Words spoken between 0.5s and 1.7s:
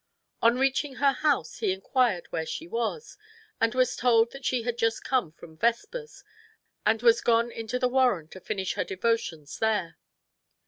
reaching her house,